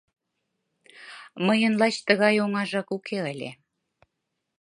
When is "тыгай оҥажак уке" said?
2.07-3.17